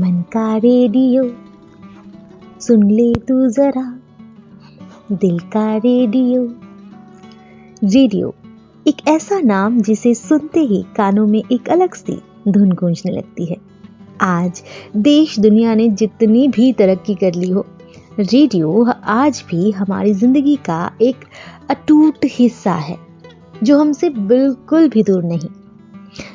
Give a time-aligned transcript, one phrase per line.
[0.00, 1.22] मन का रेडियो,
[2.60, 3.82] सुन ले तू जरा।
[5.12, 6.42] दिल का रेडियो।
[7.84, 8.34] रेडियो,
[8.86, 13.56] एक ऐसा नाम जिसे सुनते ही कानों में एक अलग सी धुन गूंजने लगती है।
[14.20, 14.62] आज
[14.96, 17.66] देश दुनिया ने जितनी भी तरक्की कर ली हो,
[18.18, 21.24] रेडियो आज भी हमारी ज़िंदगी का एक
[21.70, 22.98] अटूट हिस्सा है,
[23.62, 25.48] जो हमसे बिल्कुल भी दूर नहीं।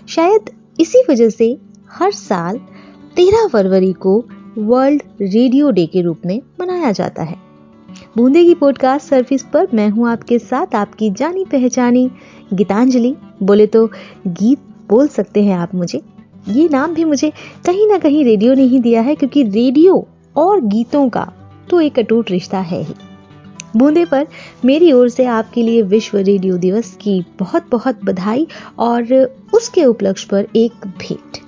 [0.07, 1.57] शायद इसी वजह से
[1.91, 2.59] हर साल
[3.17, 4.11] 13 फरवरी को
[4.57, 7.35] वर्ल्ड रेडियो डे के रूप में मनाया जाता है।
[8.17, 12.09] बूंदे की पॉडकास्ट सर्विस पर मैं हूँ आपके साथ आपकी जानी पहचानी
[12.53, 13.85] गीतांजलि। बोले तो
[14.27, 14.59] गीत
[14.89, 16.01] बोल सकते हैं आप मुझे।
[16.49, 17.29] ये नाम भी मुझे
[17.65, 21.27] कहीं ना कहीं रेडियो ने ही दिया है क्योंकि रेडियो और गीतों का
[21.69, 22.93] तो एक अटूट रिश्ता है ही।
[23.77, 24.27] बूंदे पर
[24.65, 28.47] मेरी ओर से आपके लिए विश्व रेडियो दिवस की बहुत बहुत बधाई
[28.79, 29.13] और
[29.53, 31.46] उसके उपलक्ष्य पर एक भेंट।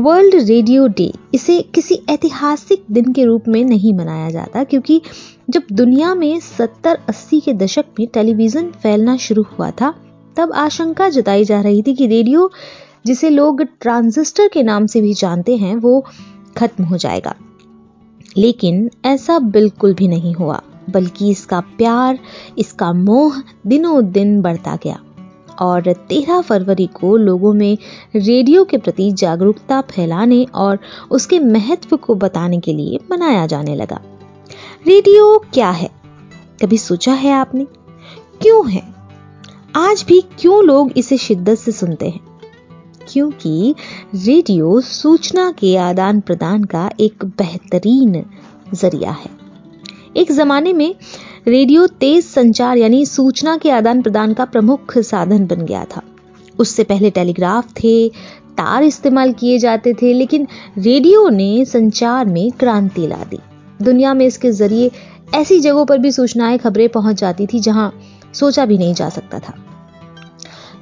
[0.00, 5.02] वर्ल्ड रेडियो डे इसे किसी ऐतिहासिक दिन के रूप में नहीं मनाया जाता क्योंकि
[5.50, 9.94] जब दुनिया में 70-80 के दशक में टेलीविज़न फैलना शुरू हुआ था,
[10.36, 12.50] तब आशंका जताई जा रही थी कि रेडियो,
[13.06, 16.04] जिसे लोग ट्रांजिस्टर के नाम से भी जानते हैं, वो
[16.56, 17.34] खत्म हो जाएगा।
[18.38, 22.18] लेकिन ऐसा बिल्कुल भी नहीं हुआ, बल्कि इसका प्यार,
[22.58, 25.00] इसका मोह दिनों दिन बढ़ता गया।
[25.60, 27.78] और 13 फरवरी को लोगों में
[28.16, 30.78] रेडियो के प्रति जागरूकता फैलाने और
[31.10, 34.00] उसके महत्व को बताने के लिए मनाया जाने लगा।
[34.86, 35.90] रेडियो क्या है?
[36.62, 37.64] कभी सोचा है आपने?
[38.42, 38.94] क्यों है?
[39.76, 42.20] आज भी क्यों लोग इसे शिद्दत से सुनते हैं?
[43.08, 43.74] क्योंकि
[44.14, 48.24] रेडियो सूचना के आदान प्रदान का एक बेहतरीन
[48.74, 49.30] ज़रिया है।
[50.16, 50.94] एक जमाने में
[51.48, 56.02] रेडियो तेज संचार यानी सूचना के आदान प्रदान का प्रमुख साधन बन गया था।
[56.58, 58.08] उससे पहले टेलीग्राफ थे,
[58.50, 60.46] तार इस्तेमाल किए जाते थे, लेकिन
[60.78, 63.38] रेडियो ने संचार में क्रांति ला दी।
[63.82, 64.90] दुनिया में इसके ज़रिए
[65.34, 67.92] ऐसी जगहों पर भी सूचनाएँ, खबरें पहुँच जाती थी जहाँ
[68.34, 69.54] सोचा भी नहीं जा सकता था।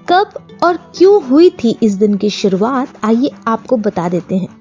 [0.08, 4.59] कब और क्यों हुई थी इस दिन की शुरुआत, आइए आपको बता देते हैं।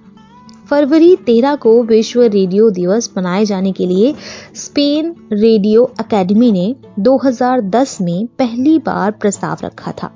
[0.69, 4.13] फरवरी 13 को विश्व रेडियो दिवस मनाए जाने के लिए
[4.55, 10.11] स्पेन रेडियो एकेडमी ने 2010 में पहली बार प्रस्ताव रखा था।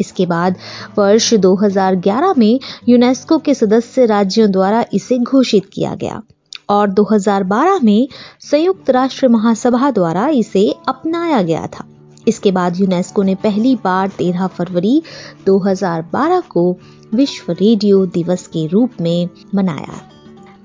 [0.00, 0.56] इसके बाद
[0.98, 6.22] वर्ष 2011 में यूनेस्को के सदस्य राज्यों द्वारा इसे घोषित किया गया
[6.68, 8.08] और 2012 में
[8.40, 11.84] संयुक्त राष्ट्र महासभा द्वारा इसे अपनाया गया था।
[12.28, 15.02] इसके बाद यूनेस्को ने पहली बार 13 फरवरी
[15.46, 16.76] 2012 को
[17.14, 19.94] विश्व रेडियो दिवस के रूप में मनाया।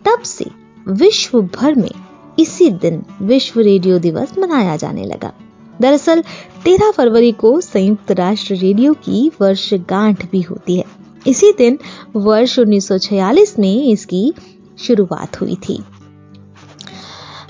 [0.06, 0.46] तब से
[0.88, 1.92] विश्व भर में
[2.40, 5.34] इसी दिन विश्व रेडियो दिवस मनाया जाने लगा।
[5.82, 6.24] दरअसल
[6.66, 10.86] 13 फरवरी को संयुक्त राष्ट्र रेडियो की वर्षगांठ भी होती है।
[11.28, 11.80] इसी दिन
[12.16, 14.34] वर्ष 1946 में इसकी
[14.80, 15.84] शुरुआत हुई थी।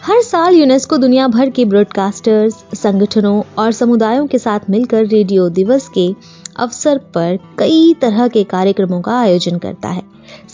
[0.10, 5.88] हर साल यूनेस्को दुनिया भर के ब्रॉडकास्टर्स, संगठनों और समुदायों के साथ मिलकर रेडियो दिवस
[5.88, 6.08] के
[6.56, 10.02] अवसर पर कई तरह के कार्यक्रमों का आयोजन करता है।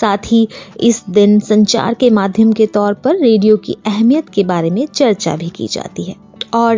[0.01, 0.47] साथ ही
[0.79, 5.35] इस दिन संचार के माध्यम के तौर पर रेडियो की अहमियत के बारे में चर्चा
[5.35, 6.16] भी की जाती है
[6.53, 6.77] और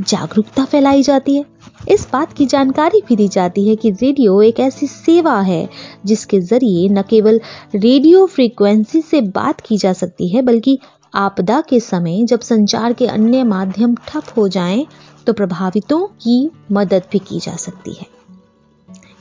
[0.00, 1.44] जागरूकता फैलाई जाती है।
[1.88, 5.68] इस बात की जानकारी भी दी जाती है कि रेडियो एक ऐसी सेवा है
[6.06, 7.40] जिसके ज़रिए न केवल
[7.74, 10.78] रेडियो फ्रीक्वेंसी से बात की जा सकती है, बल्कि
[11.14, 14.86] आपदा के समय जब संचार के अन्य माध्यम ठप हो जाएँ,
[15.26, 18.06] तो प्रभावितों की मदद भी की जा सकती है।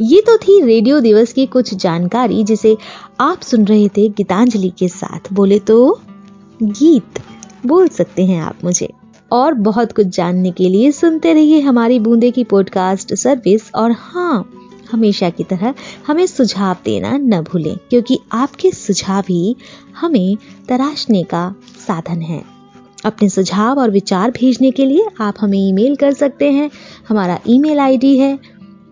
[0.02, 2.78] ये तो थी रेडियो दिवस की कुछ जानकारी जिसे
[3.20, 6.00] आप सुन रहे थे गीतांजलि के साथ। बोले तो
[6.64, 7.20] गीत
[7.66, 8.90] बोल सकते हैं आप मुझे।
[9.32, 14.58] और बहुत कुछ जानने के लिए सुनते रहिए हमारी बूंदे की पॉडकास्ट सर्विस और हाँ
[14.92, 15.74] हमेशा की तरह
[16.08, 19.56] हमें सुझाव देना न भूलें क्योंकि आपके सुझाव ही
[19.96, 20.38] हमें
[20.70, 22.42] तराशने का साधन है।
[23.06, 26.70] अपने सुझाव और विचार भेजने के लिए आप हमें ईमेल कर सकते हैं।
[27.10, 28.38] हमारा ईमेल आईडी है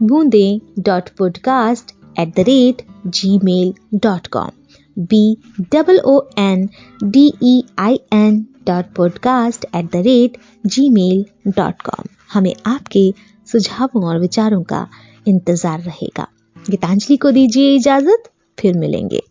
[0.02, 2.82] बूंदे dot podcast at the rate
[3.44, 4.50] Gmail dot com
[4.98, 5.38] B
[5.74, 6.68] double O N
[7.04, 10.38] D E I N dot podcast at the rate
[10.90, 13.12] Gmail dot com हमें आपके
[13.48, 14.88] सुझावों और विचारों का
[15.28, 16.28] इंतज़ार रहेगा।
[16.70, 19.22] गीतांजलि को दीजिए इजाज़त, फिर मिलेंगे।